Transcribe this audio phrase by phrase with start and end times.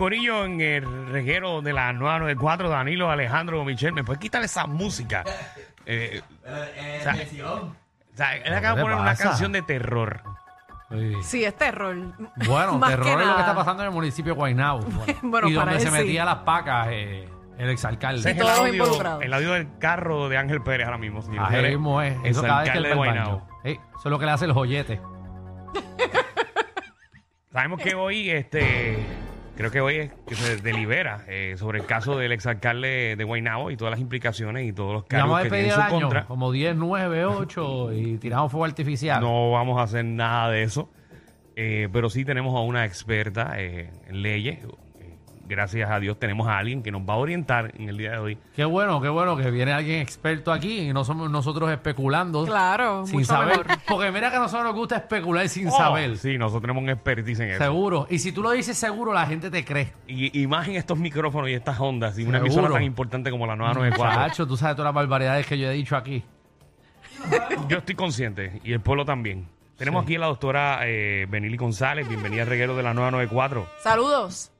[0.00, 5.24] Corillo en el reguero de la 994, Danilo, Alejandro, Michelle, ¿me puedes quitar esa música?
[5.88, 7.70] Eh, o sea, o
[8.16, 9.22] sea, él acaba de ¿Qué poner una pasa?
[9.22, 10.20] canción de terror.
[10.90, 11.12] Sí.
[11.22, 11.94] Sí, es terror.
[12.44, 13.40] Bueno, Más terror que es lo que nada.
[13.42, 14.80] está pasando en el municipio de Guaynabo.
[15.22, 16.02] Bueno, y para donde se sí.
[16.02, 18.18] metía las pacas eh, el Ese exalcalde.
[18.18, 19.22] es el todos audio, involucrados.
[19.22, 21.22] el audio del carro de Ángel Pérez ahora mismo.
[21.22, 21.52] señores.
[21.56, 22.16] Ahí mismo es.
[22.24, 23.48] El Eso cada vez que él alcalde va de Guaynabo.
[23.62, 25.00] eso es lo que le hace el joyete.
[27.52, 29.06] Sabemos que hoy, este,
[29.56, 33.70] creo que hoy es que se delibera eh, sobre el caso del exalcalde de Guaynabo
[33.70, 36.00] y todas las implicaciones y todos los cargos vamos a que tiene en su año
[36.00, 36.24] contra.
[36.26, 39.20] como 10, 9, 8 y tiramos fuego artificial.
[39.20, 40.90] No vamos a hacer nada de eso,
[41.56, 44.58] eh, pero sí tenemos a una experta eh, en leyes.
[45.48, 48.18] Gracias a Dios tenemos a alguien que nos va a orientar en el día de
[48.18, 48.38] hoy.
[48.54, 52.44] Qué bueno, qué bueno que viene alguien experto aquí y no somos nosotros especulando.
[52.44, 53.58] Claro, Sin mucho saber.
[53.66, 53.78] mejor.
[53.88, 56.16] Porque mira que a nosotros nos gusta especular sin Oh, saber.
[56.18, 57.62] Sí, nosotros tenemos un expertise en eso.
[57.62, 58.06] Seguro.
[58.10, 59.92] Y si tú lo dices seguro, la gente te cree.
[60.06, 62.46] Y, y más en estos micrófonos y estas ondas y una Seguro.
[62.54, 64.28] emisora tan importante como la 994.
[64.28, 66.24] Chacho, tú sabes todas las barbaridades que yo he dicho aquí.
[67.68, 69.48] Yo estoy consciente y el pueblo también.
[69.78, 72.08] Tenemos aquí a la doctora eh, Benili González.
[72.08, 73.66] Bienvenida al reguero de la 994.
[73.82, 74.52] Saludos.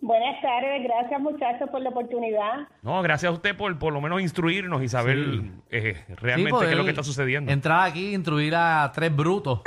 [0.00, 2.68] Buenas tardes, gracias muchachos por la oportunidad.
[2.82, 5.52] No, gracias a usted por por lo menos instruirnos y saber Sí.
[5.70, 7.50] eh, realmente qué es lo que está sucediendo.
[7.50, 9.60] Entrar aquí e instruir a tres brutos.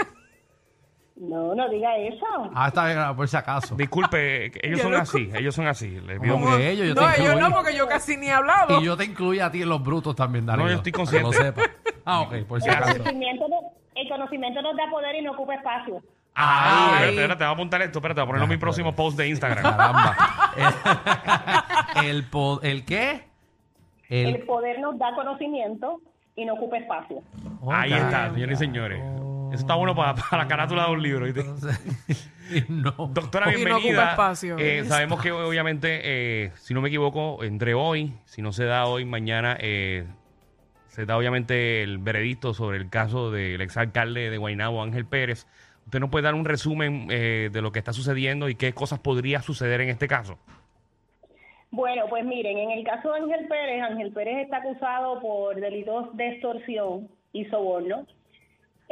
[1.17, 2.25] No, no diga eso.
[2.55, 3.75] Ah, está bien, por si acaso.
[3.75, 5.99] Disculpe, ellos Yo son no- así, ellos son así.
[5.99, 6.88] Les pido ¿Cómo mucho- que ellos?
[6.88, 7.41] Yo no, te yo incluí.
[7.49, 8.79] no, porque yo casi ni he hablado.
[8.81, 10.45] Y yo te incluyo a ti en los brutos también.
[10.45, 11.29] No, yo estoy consciente.
[11.29, 11.69] Que lo sepas.
[12.05, 12.97] Ah, ok, por si El acaso.
[12.97, 16.01] conocimiento, no- el conocimiento nos da poder y no ocupa espacio.
[16.33, 16.93] Ay, Ay.
[16.93, 19.17] espérate, espérate, te voy a apuntar esto, espérate, voy a ponerlo en mi próximo post
[19.17, 19.63] de Instagram.
[19.63, 20.15] Caramba.
[21.97, 23.23] el, el, po- ¿El qué?
[24.09, 25.99] El, El, poder nos da conocimiento
[26.35, 27.21] y no ocupa espacio.
[27.71, 27.99] Ahí Ok.
[27.99, 28.99] está, señores y señores.
[29.51, 31.25] Eso está bueno para, para la carátula de un libro.
[31.25, 31.43] ¿viste?
[32.69, 32.91] no.
[32.91, 34.09] Doctora, Y no ocupa bienvenida.
[34.11, 34.57] espacio.
[34.57, 38.85] Eh, sabemos que obviamente, eh, si no me equivoco, entre hoy, si no se da
[38.85, 40.07] hoy, mañana, eh,
[40.88, 45.47] se da obviamente el veredicto sobre el caso del exalcalde de Guaynabo, Ángel Pérez.
[45.86, 49.00] ¿Usted nos puede dar un resumen eh, de lo que está sucediendo y qué cosas
[49.00, 50.38] podría suceder en este caso?
[51.72, 56.16] Bueno, pues miren, en el caso de Ángel Pérez, Ángel Pérez está acusado por delitos
[56.18, 58.06] de extorsión y soborno.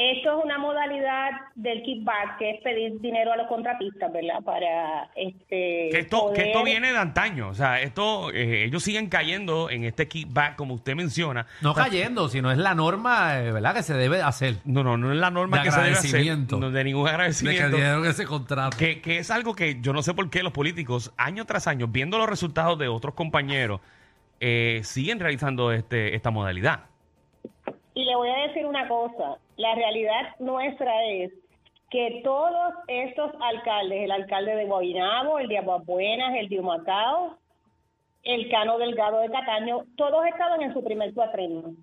[0.02, 4.42] Esto es una modalidad del kickback, que es pedir dinero a los contratistas, ¿verdad?
[4.46, 5.90] Para este.
[5.92, 7.50] Que esto, que esto poder- viene de antaño.
[7.50, 11.48] O sea, esto, eh, ellos siguen cayendo en este kickback, como usted menciona.
[11.60, 13.74] No cayendo, sino es la norma, eh, ¿verdad?
[13.76, 14.56] Que se debe hacer.
[14.64, 16.06] No, no, no es la norma De que se debe hacer.
[16.08, 16.60] agradecimiento.
[16.62, 17.76] No, de ningún De que agradecimiento.
[17.76, 18.78] dieron ese contrato.
[18.78, 21.88] Que, que es algo que yo no sé por qué los políticos, año tras año,
[21.88, 23.82] viendo los resultados de otros compañeros,
[24.40, 26.86] eh, siguen realizando este, esta modalidad.
[28.00, 31.34] Y le voy a decir una cosa, la realidad nuestra es
[31.92, 37.36] que todos estos alcaldes, el alcalde de Guaynabo, el de Aguabuenas, el de Humacao,
[38.24, 41.74] el Cano Delgado de Cataño, todos estaban en su primer cuatrenio.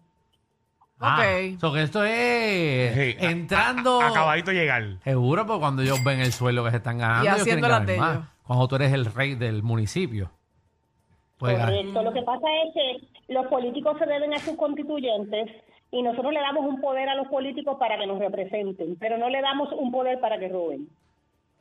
[1.01, 1.19] Ah,
[1.53, 1.61] Ok.
[1.61, 4.01] so que esto es a- entrando.
[4.01, 4.83] a- acabadito de llegar.
[5.05, 7.87] Seguro, porque cuando ellos ven el sueldo que se están ganando, Y ellos haciendo quieren
[7.87, 8.17] las ganar de más.
[8.17, 8.29] ellos.
[8.47, 10.31] Cuando tú eres el rey del municipio.
[11.39, 12.03] Pues, Correcto.
[12.03, 15.51] Lo que pasa es que los políticos se deben a sus constituyentes
[15.91, 19.29] y nosotros le damos un poder a los políticos para que nos representen, pero no
[19.29, 20.89] le damos un poder para que roben.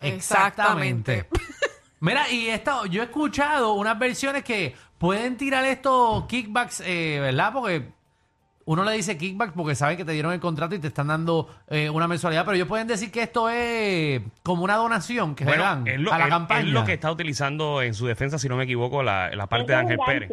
[0.01, 1.25] Exactamente.
[1.99, 7.51] Mira, y esta, yo he escuchado unas versiones que pueden tirar estos kickbacks, eh, ¿verdad?
[7.53, 7.87] Porque
[8.65, 11.47] uno le dice kickbacks porque sabe que te dieron el contrato y te están dando
[11.69, 15.57] eh, una mensualidad, pero ellos pueden decir que esto es como una donación que se
[15.57, 16.59] dan es lo, a la es- campaña.
[16.61, 19.71] es lo que está utilizando en su defensa, si no me equivoco, la, la parte
[19.71, 20.31] de Ángel Pérez.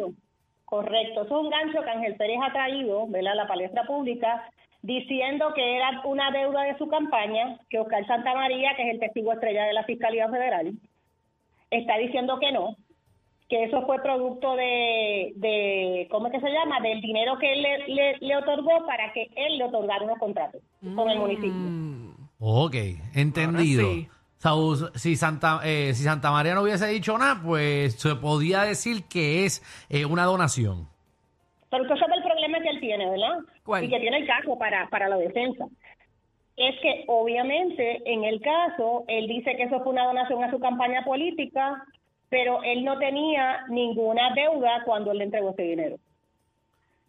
[0.73, 3.33] Correcto, eso es un gancho que Ángel Pérez ha traído ¿verdad?
[3.33, 4.49] a la palestra pública
[4.81, 9.31] diciendo que era una deuda de su campaña, que Oscar Santamaría, que es el testigo
[9.33, 10.73] estrella de la Fiscalía Federal,
[11.69, 12.75] está diciendo que no,
[13.49, 17.61] que eso fue producto de, de ¿cómo es que se llama?, del dinero que él
[17.61, 20.61] le, le- le otorgó para que él le otorgara unos contratos
[20.95, 21.51] con el municipio.
[21.69, 22.75] Mm, Ok,
[23.13, 23.87] entendido.
[24.45, 28.63] O sea, si Santa, eh, si Santa María no hubiese dicho nada, pues se podía
[28.63, 30.87] decir que es eh, una donación.
[31.69, 33.39] Pero usted sabe el problema que él tiene, ¿verdad?
[33.63, 33.85] ¿Cuál?
[33.85, 35.65] Y que tiene el caso para, para la defensa.
[36.55, 40.59] Es que obviamente en el caso, él dice que eso fue una donación a su
[40.59, 41.83] campaña política,
[42.29, 45.95] pero él no tenía ninguna deuda cuando él le entregó ese dinero.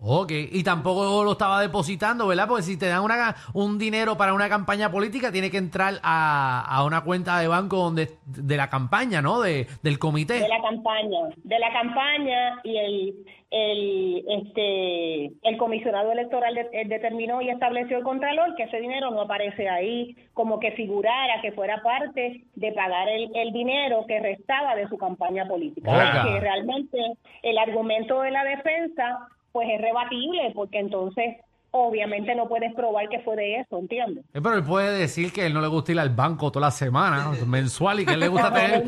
[0.06, 2.46] Ok, y tampoco lo estaba depositando, ¿verdad?
[2.46, 6.60] Porque si te dan una, un dinero para una campaña política, tiene que entrar a,
[6.68, 9.40] a una cuenta de banco donde de la campaña, ¿no?
[9.40, 10.34] De, del comité.
[10.40, 13.14] de la campaña, de la campaña y el
[13.50, 19.10] el este el comisionado electoral de- eh, determinó y estableció el contralor que ese dinero
[19.12, 24.18] no aparece ahí como que figurara que fuera parte de pagar el, el dinero que
[24.18, 26.98] restaba de su campaña política que realmente
[27.42, 31.36] el argumento de la defensa pues es rebatible porque entonces
[31.70, 34.24] obviamente no puedes probar que fue de eso ¿entiendes?
[34.34, 36.70] Eh, Pero él puede decir que él no le gusta ir al banco toda la
[36.70, 38.84] semana, mensual, y que él le gusta tener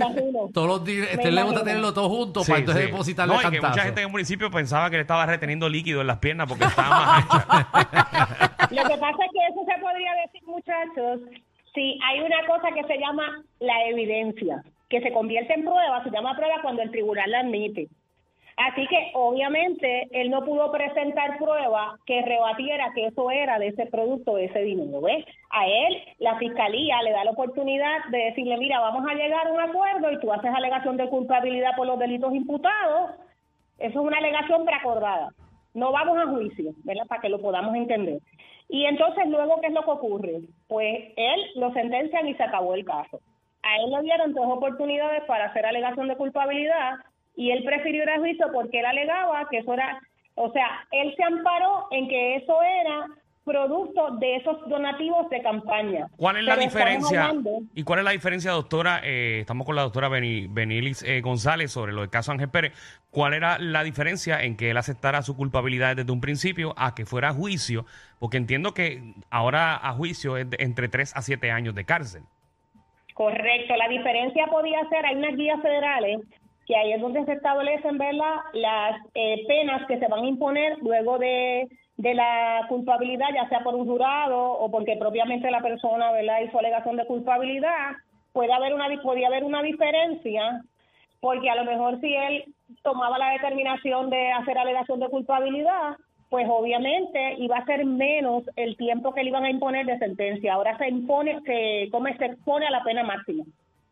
[0.52, 2.90] todos los este, le gusta tenerlo todo junto Sí, para entonces sí.
[2.90, 3.68] depositarle No, y que cantazo.
[3.72, 6.64] mucha gente en el municipio pensaba que le estaba reteniendo líquido en las piernas porque
[6.64, 7.68] estaba más ancha.
[8.70, 11.20] Lo que pasa es que eso se podría decir, muchachos,
[11.74, 16.10] si hay una cosa que se llama la evidencia, que se convierte en prueba, se
[16.10, 17.88] llama prueba cuando el tribunal la admite.
[18.56, 23.84] Así que obviamente él no pudo presentar prueba que rebatiera que eso era de ese
[23.86, 25.02] producto, de ese dinero.
[25.02, 25.26] ¿ves?
[25.50, 29.52] A él la fiscalía le da la oportunidad de decirle, mira, vamos a llegar a
[29.52, 33.10] un acuerdo y tú haces alegación de culpabilidad por los delitos imputados.
[33.78, 35.34] Eso es una alegación preacordada.
[35.74, 37.06] No vamos a juicio, ¿verdad?
[37.06, 38.20] Para que lo podamos entender.
[38.70, 40.40] Y entonces, luego, ¿qué es lo que ocurre?
[40.66, 43.20] Pues él lo sentencian y se acabó el caso.
[43.62, 46.94] A él le dieron dos oportunidades para hacer alegación de culpabilidad
[47.36, 50.00] y él prefirió ir a juicio porque él alegaba que eso era,
[50.34, 53.06] o sea, él se amparó en que eso era
[53.44, 56.08] producto de esos donativos de campaña.
[56.16, 57.32] ¿Cuál es la Pero diferencia?
[57.76, 59.00] ¿Y cuál es la diferencia, doctora?
[59.04, 62.72] Eh, estamos con la doctora Beni- Benilis eh, González sobre lo del caso Ángel Pérez.
[63.12, 67.06] ¿Cuál era la diferencia en que él aceptara su culpabilidad desde un principio a que
[67.06, 67.86] fuera a juicio?
[68.18, 72.22] Porque entiendo que ahora a juicio es de entre 3 a 7 años de cárcel.
[73.14, 76.18] Correcto, la diferencia podía ser, hay unas guías federales
[76.66, 78.36] que ahí es donde se establecen ¿verdad?
[78.52, 83.60] las eh, penas que se van a imponer luego de, de la culpabilidad, ya sea
[83.60, 86.40] por un jurado o porque propiamente la persona ¿verdad?
[86.44, 87.92] hizo alegación de culpabilidad.
[88.32, 90.62] Puede haber una, podía haber una diferencia
[91.20, 92.44] porque a lo mejor si él
[92.82, 95.96] tomaba la determinación de hacer alegación de culpabilidad,
[96.28, 100.54] pues obviamente iba a ser menos el tiempo que le iban a imponer de sentencia.
[100.54, 102.18] Ahora se impone, se, ¿cómo es?
[102.18, 103.44] se expone a la pena máxima.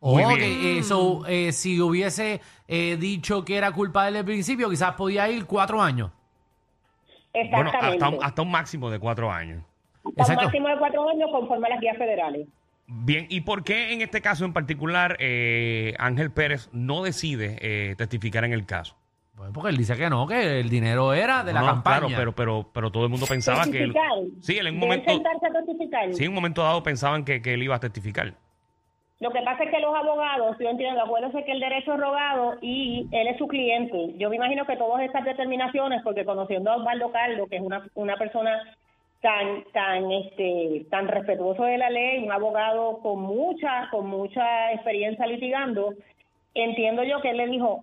[0.05, 0.77] Muy Ok, bien.
[0.77, 5.27] eh, so, eh, si hubiese eh, dicho que era culpa desde el principio, quizás podía
[5.29, 6.11] ir cuatro años.
[7.33, 8.03] Bueno, Exactamente.
[8.03, 9.63] hasta un, hasta un máximo de 4 años.
[9.95, 10.43] Hasta un Exacto.
[10.45, 12.47] máximo de cuatro años conforme a las guías federales.
[12.87, 17.95] Bien, ¿y por qué en este caso en particular eh, Ángel Pérez no decide eh,
[17.97, 18.95] testificar en el caso?
[19.35, 21.99] Pues porque él dice que no, que el dinero era de la No, campaña.
[22.07, 23.91] Claro, pero, pero, pero todo el mundo pensaba que él...
[23.91, 24.11] Testificar.
[24.39, 25.11] Sí, él en un momento...
[25.11, 26.13] sentarse a testificar.
[26.13, 28.33] Sí, en un momento dado pensaban que, que él iba a testificar.
[29.25, 32.57] Lo que pasa es que los abogados, yo entiendo, acuérdense que el derecho es rogado
[32.61, 34.13] y él es su cliente.
[34.17, 37.87] Yo me imagino que todas estas determinaciones, porque conociendo a Osvaldo Carlos, que es una,
[37.95, 38.61] una persona
[39.21, 45.25] tan tan este tan respetuoso de la ley, un abogado con mucha con mucha experiencia
[45.25, 45.95] litigando,
[46.53, 47.79] entiendo yo que él le dijo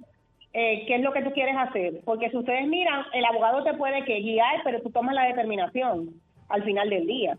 [0.53, 3.75] eh, qué es lo que tú quieres hacer, porque si ustedes miran, el abogado te
[3.75, 6.11] puede que guiar, pero tú tomas la determinación
[6.49, 7.37] al final del día.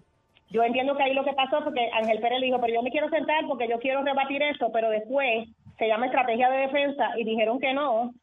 [0.50, 2.82] Yo entiendo que ahí lo que pasó fue que Ángel Pérez le dijo, pero yo
[2.84, 5.48] me quiero sentar porque yo quiero rebatir eso, pero después
[5.80, 8.14] se llama estrategia de defensa y dijeron que no.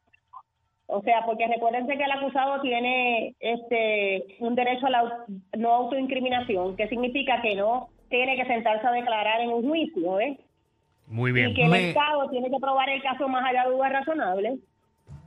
[0.87, 5.25] O sea, porque recuérdense que el acusado tiene este un derecho a la
[5.57, 10.37] no autoincriminación, que significa que no tiene que sentarse a declarar en un juicio, ¿eh?
[11.07, 11.55] Muy Y bien.
[11.55, 14.59] que el Me- Estado tiene que probar el caso más allá de dudas razonables.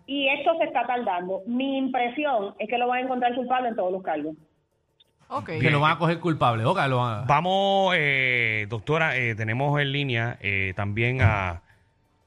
[0.05, 1.41] Y esto se está tardando.
[1.47, 4.35] Mi impresión es que lo van a encontrar culpable en todos los cargos.
[5.29, 5.45] Ok.
[5.59, 6.63] que lo van a coger culpable.
[6.65, 11.61] Ok, lo van a- Vamos, eh, doctora, eh, tenemos en línea eh, también a,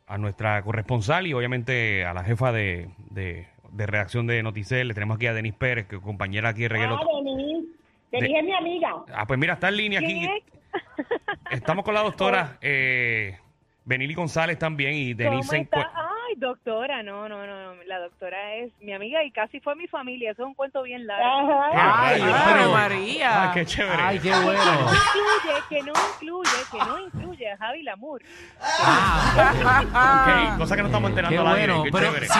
[0.06, 4.88] a nuestra corresponsal y obviamente a la jefa de, de, de redacción de Noticel.
[4.88, 6.96] Le tenemos aquí a Denis Pérez, que compañera aquí de Reguero.
[7.00, 7.68] Ah, Denise.
[8.12, 8.94] Denise De- es mi amiga.
[9.14, 10.28] Ah, pues mira, está en línea aquí.
[11.50, 13.38] Estamos con la doctora eh,
[13.84, 15.78] Benili González también y ¿Cómo Denise se está?
[15.80, 19.74] encue- Ay, doctora, no, no, no, no, la doctora es mi amiga y casi fue
[19.76, 21.24] mi familia, eso es un cuento bien largo.
[21.24, 22.06] Ajá.
[22.08, 23.42] Ay, Ay, María.
[23.44, 24.02] Ah, qué chévere.
[24.02, 24.62] Ay, qué bueno.
[24.80, 28.22] Incluye, que no incluye, que no incluye a Javi Lamour.
[28.60, 31.84] Ah, Ok, cosa que no estamos enterando qué aire, bueno.
[31.84, 32.26] qué pero chévere.
[32.28, 32.38] si,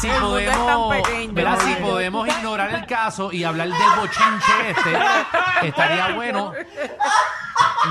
[0.00, 1.58] si El mundo es tan podemos, pequeño, ¿verdad?
[1.60, 6.52] Si podemos ignorar el caso y hablar del bochinche este, estaría bueno.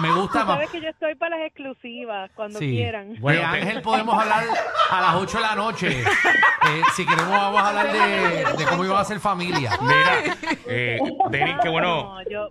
[0.02, 0.56] Me gusta más.
[0.56, 2.70] sabes que yo estoy para las exclusivas cuando Sí.
[2.72, 3.16] quieran.
[3.20, 4.44] Bueno, de Ángel podemos hablar
[4.90, 5.88] a las 8 de la noche.
[6.66, 9.72] Eh, si queremos vamos a hablar de, de cómo iba a ser familia.
[9.82, 10.98] Mira, eh,
[11.30, 12.14] Denis, qué bueno.
[12.24, 12.50] No, yo,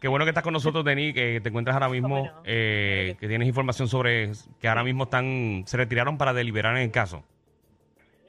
[0.00, 2.42] Qué bueno que estás con nosotros, Denis, que te encuentras ahora mismo, ¿Cómo no?
[2.46, 4.30] eh, que tienes información sobre
[4.62, 7.22] que ahora mismo están, se retiraron para deliberar en el caso.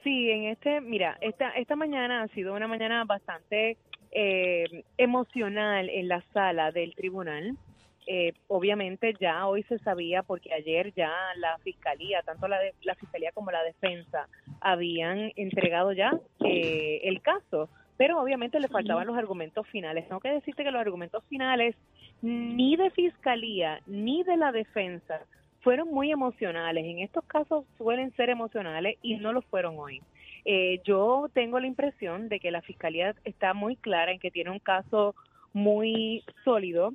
[0.04, 3.78] Sí, en este, mira, esta esta mañana ha sido una mañana bastante
[4.10, 7.56] eh, emocional en la sala del tribunal.
[8.06, 12.94] Eh, obviamente ya hoy se sabía porque ayer ya la fiscalía, tanto la, de- la
[12.96, 14.28] fiscalía como la defensa,
[14.60, 16.12] habían entregado ya
[16.44, 20.08] eh, el caso, pero obviamente le faltaban los argumentos finales.
[20.08, 21.76] Tengo que decirte que los argumentos finales
[22.22, 25.20] ni de fiscalía ni de la defensa
[25.60, 26.84] fueron muy emocionales.
[26.84, 30.02] En estos casos suelen ser emocionales y no lo fueron hoy.
[30.44, 34.50] Eh, yo tengo la impresión de que la fiscalía está muy clara en que tiene
[34.50, 35.14] un caso
[35.52, 36.92] muy sólido.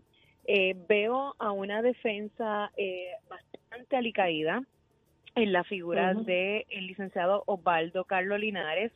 [0.47, 4.63] Eh, veo a una defensa eh, bastante alicaída
[5.35, 6.23] en la figura Ujú.
[6.23, 8.91] de el licenciado Osvaldo Carlos Linares.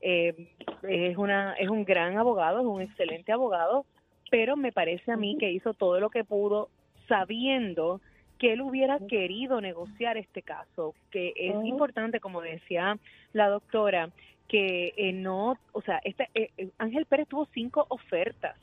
[0.00, 0.48] Eh,
[0.88, 3.84] es una es un gran abogado, es un excelente abogado,
[4.30, 6.70] pero me parece a mí que hizo todo lo que pudo
[7.08, 8.00] sabiendo
[8.38, 12.98] que él hubiera querido negociar este caso, que es importante, como decía
[13.32, 14.10] la doctora,
[14.48, 18.56] que eh, no, o sea, este, eh, eh, Ángel Pérez tuvo cinco ofertas,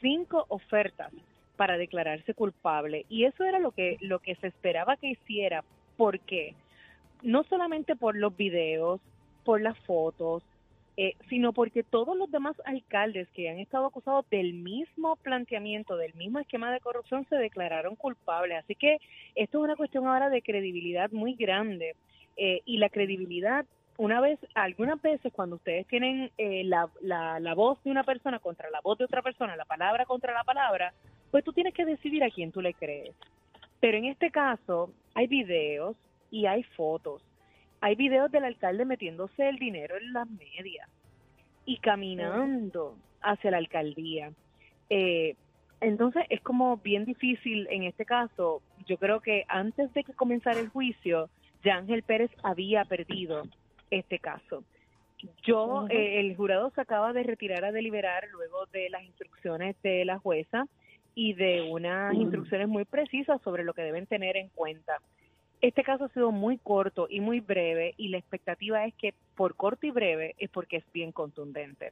[0.00, 1.12] cinco ofertas
[1.58, 5.64] para declararse culpable y eso era lo que lo que se esperaba que hiciera,
[5.96, 6.54] porque
[7.22, 9.00] no solamente por los videos,
[9.44, 10.44] por las fotos,
[10.96, 16.14] eh, sino porque todos los demás alcaldes que han estado acusados del mismo planteamiento, del
[16.14, 18.58] mismo esquema de corrupción, se declararon culpables.
[18.58, 18.98] Así que
[19.34, 21.94] esto es una cuestión ahora de credibilidad muy grande.
[22.36, 23.64] Eh, y la credibilidad,
[23.96, 28.38] una vez, algunas veces cuando ustedes tienen eh, la, la, la voz de una persona
[28.38, 30.92] contra la voz de otra persona, la palabra contra la palabra,
[31.30, 33.14] pues tú tienes que decidir a quién tú le crees.
[33.80, 35.96] Pero en este caso hay videos
[36.30, 37.22] y hay fotos.
[37.80, 40.88] Hay videos del alcalde metiéndose el dinero en las medias
[41.64, 44.32] y caminando hacia la alcaldía.
[44.90, 45.36] Eh,
[45.80, 48.62] entonces es como bien difícil en este caso.
[48.86, 51.28] Yo creo que antes de que comenzara el juicio,
[51.62, 53.44] ya Ángel Pérez había perdido
[53.90, 54.64] este caso.
[55.42, 60.04] Yo, eh, el jurado se acaba de retirar a deliberar luego de las instrucciones de
[60.04, 60.66] la jueza
[61.18, 65.00] y de unas instrucciones muy precisas sobre lo que deben tener en cuenta.
[65.60, 69.56] Este caso ha sido muy corto y muy breve y la expectativa es que por
[69.56, 71.90] corto y breve es porque es bien contundente.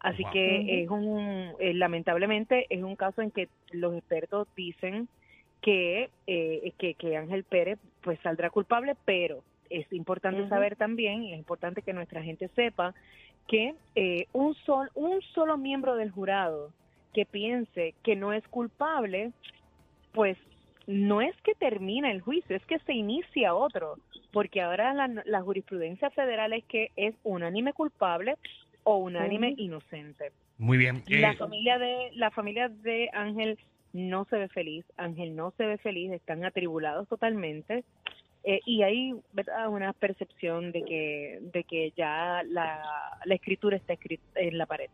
[0.00, 0.32] Así Wow.
[0.32, 5.08] que es un, eh, lamentablemente es un caso en que los expertos dicen
[5.62, 11.32] que, eh, que, que Ángel Pérez pues saldrá culpable, pero es importante saber también y
[11.32, 12.92] es importante que nuestra gente sepa
[13.48, 16.74] que eh, un, sol, un solo miembro del jurado
[17.12, 19.32] que piense que no es culpable,
[20.12, 20.36] pues
[20.86, 23.96] no es que termina el juicio, es que se inicia otro,
[24.32, 28.36] porque ahora la, la jurisprudencia federal es que es unánime culpable
[28.84, 30.32] o unánime inocente.
[30.58, 31.02] Muy bien.
[31.06, 33.58] La Eh, familia de la familia de Ángel
[33.92, 37.84] no se ve feliz, Ángel no se ve feliz, están atribulados totalmente
[38.44, 39.68] eh, y hay ¿verdad?
[39.68, 42.82] una percepción de que de que ya la,
[43.24, 44.90] la escritura está escrita en la pared.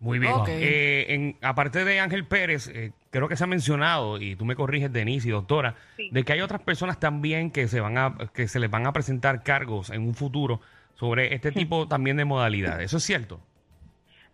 [0.00, 0.32] Muy bien.
[0.32, 0.48] Ok.
[0.48, 4.56] Eh, en, aparte de Ángel Pérez, eh, creo que se ha mencionado, y tú me
[4.56, 6.08] corriges, Denise y doctora, Sí.
[6.10, 8.92] de que hay otras personas también que se van a, que se les van a
[8.92, 10.60] presentar cargos en un futuro
[10.94, 12.86] sobre este tipo también de modalidades.
[12.86, 13.40] ¿Eso es cierto?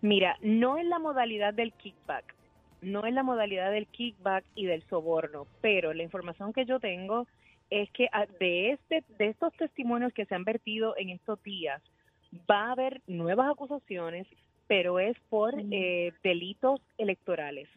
[0.03, 2.35] Mira, no es la modalidad del kickback,
[2.83, 7.27] no es la modalidad del kickback y del soborno, pero la información que yo tengo
[7.71, 11.83] es que ah, de este de estos testimonios que se han vertido en estos días
[12.49, 14.27] va a haber nuevas acusaciones,
[14.67, 17.69] pero es por eh, delitos electorales.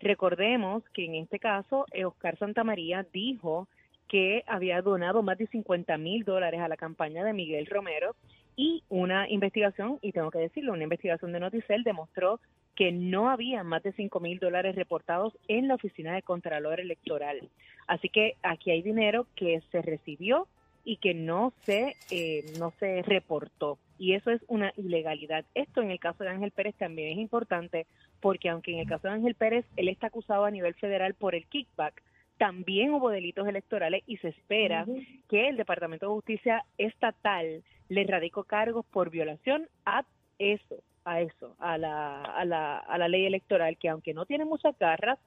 [0.00, 3.68] Recordemos que en este caso eh, Oscar Santamaría dijo
[4.08, 8.14] que había donado más de 50 mil dólares a la campaña de Miguel Romero
[8.56, 12.40] y una investigación, y tengo que decirlo, una investigación de Noticel demostró
[12.74, 17.48] que no había más de 5 mil dólares reportados en la oficina de Contralor Electoral.
[17.86, 20.46] Así que aquí hay dinero que se recibió
[20.84, 23.78] y que no se, eh, no se reportó.
[23.98, 25.44] Y eso es una ilegalidad.
[25.54, 27.86] Esto en el caso de Ángel Pérez también es importante
[28.20, 31.34] porque aunque en el caso de Ángel Pérez él está acusado a nivel federal por
[31.34, 32.02] el kickback,
[32.38, 34.86] también hubo delitos electorales y se espera
[35.28, 40.04] que el Departamento de Justicia estatal le radicó cargos por violación a
[40.38, 44.44] eso, a eso, a la, a la, a la ley electoral, que aunque no tiene
[44.44, 45.18] muchas garras,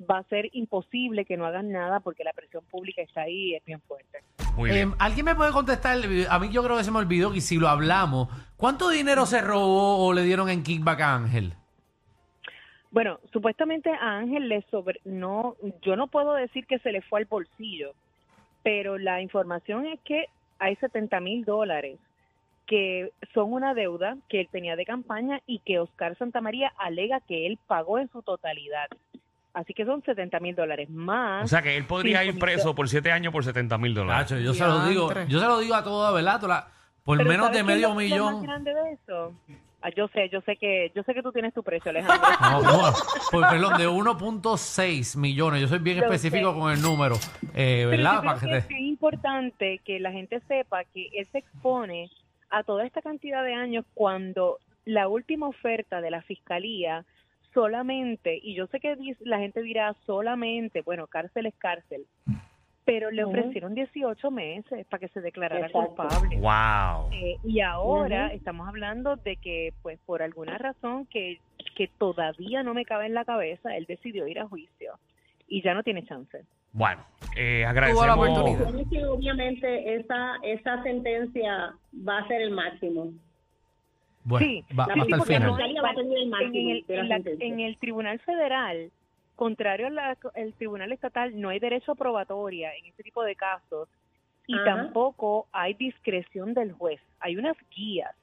[0.00, 3.54] va a ser imposible que no hagan nada porque la presión pública está ahí y
[3.54, 4.18] es bien fuerte.
[4.56, 4.90] Muy bien.
[4.90, 5.98] Eh, ¿Alguien me puede contestar?
[6.28, 9.40] A mí yo creo que se me olvidó y si lo hablamos, ¿cuánto dinero se
[9.40, 11.52] robó o le dieron en kickback a Ángel?
[12.90, 17.20] Bueno, supuestamente a Ángel le sobre, no, yo no puedo decir que se le fue
[17.20, 17.92] al bolsillo,
[18.62, 20.26] pero la información es que
[20.58, 21.98] hay 70 mil dólares
[22.66, 27.46] que son una deuda que él tenía de campaña y que Oscar Santamaría alega que
[27.46, 28.88] él pagó en su totalidad.
[29.58, 31.44] Así que son 70 mil dólares más.
[31.44, 34.30] o sea que él podría ir preso por siete años por 70 mil dólares.
[34.30, 36.38] Nacho, yo se lo digo, yo se lo digo a toda ¿verdad?
[36.40, 36.68] Toda
[37.04, 38.42] por Pero menos ¿sabes de qué es medio lo- Lo más millón.
[38.42, 39.32] grande de eso,
[39.82, 42.26] Ah, Yo sé, yo sé que, yo sé que tú tienes tu precio, Alejandro.
[42.40, 42.92] No, no,
[43.30, 45.60] por, perdón, de 1.6 millones.
[45.60, 46.58] Yo soy bien Yo específico sé.
[46.58, 47.14] con el número,
[47.54, 48.14] eh, Pero ¿verdad?
[48.14, 52.10] yo creo Para que es importante que la gente sepa que él se expone
[52.50, 57.04] a toda esta cantidad de años cuando la última oferta de la fiscalía
[57.56, 62.04] solamente, y yo sé que la gente dirá solamente, bueno, cárcel es cárcel,
[62.84, 65.96] pero le ofrecieron 18 meses para que se declarara Exacto.
[65.96, 66.36] culpable.
[66.36, 67.10] Wow.
[67.14, 71.40] Eh, y ahora estamos hablando de que, pues, por alguna razón que,
[71.74, 74.98] que todavía no me cabe en la cabeza, él decidió ir a juicio
[75.48, 76.44] y ya no tiene chance.
[76.74, 77.02] Bueno,
[77.38, 78.18] eh, Tuvo la agradecemos.
[78.18, 79.10] oportunidad.
[79.10, 81.72] Obviamente esa, esa sentencia
[82.06, 83.12] va a ser el máximo.
[84.26, 85.42] Bueno, Sí, va, va hasta el porque final.
[85.42, 87.46] no hay- Fiscalía va a tener el máximo en, el, en la- sentencia.
[87.46, 88.90] en el Tribunal Federal,
[89.36, 93.88] contrario al Tribunal Estatal, no hay derecho a probatoria en este tipo de casos
[94.48, 94.64] y Ajá.
[94.64, 97.00] tampoco hay discreción del juez.
[97.20, 98.14] Hay unas guías,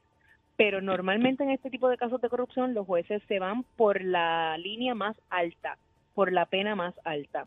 [0.56, 4.58] pero normalmente en este tipo de casos de corrupción los jueces se van por la
[4.58, 5.78] línea más alta,
[6.14, 7.46] por la pena más alta.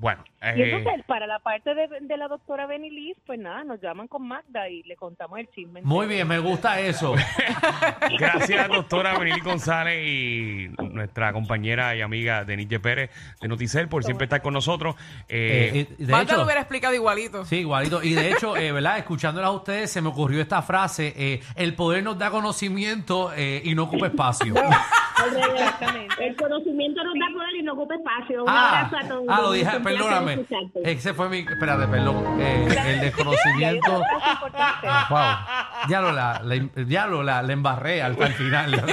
[0.00, 0.24] Bueno,
[0.56, 3.82] Y eh, entonces, para la parte de, de la doctora Benny Liz, pues nada, nos
[3.82, 5.82] llaman con Magda y le contamos el chisme.
[5.82, 7.14] Muy bien, me gusta eso.
[8.18, 13.10] gracias, doctora Benili González y nuestra compañera y amiga Denise Pérez
[13.42, 14.94] de Noticel por siempre estar con nosotros.
[15.28, 17.44] Eh, Eh, y de Magda hecho, lo hubiera explicado igualito.
[17.44, 18.02] Sí, igualito.
[18.02, 18.96] Y de hecho, eh, ¿verdad?
[18.98, 23.60] Escuchándolas a ustedes, se me ocurrió esta frase: eh, el poder nos da conocimiento eh,
[23.64, 24.54] y no ocupa espacio.
[25.26, 26.26] Exactamente.
[26.26, 28.42] El conocimiento nos da poder y no ocupa espacio.
[28.44, 29.24] Un Ah, abrazo a todos.
[29.28, 30.46] ah, lo dije, perdóname.
[30.84, 31.38] Ese fue mi.
[31.40, 32.40] Espérate, perdón.
[32.40, 33.92] Eh, el desconocimiento.
[35.10, 35.20] Wow.
[35.88, 38.84] Ya lo la, la- ya lo la, la embarré al, al final.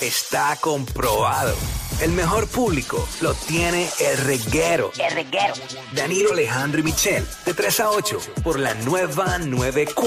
[0.00, 1.54] Está comprobado.
[2.00, 4.90] El mejor público lo tiene el reguero.
[4.98, 5.54] El reguero.
[5.92, 10.02] Danilo Alejandro y Michel, de 3 a 8, por la nueva 94.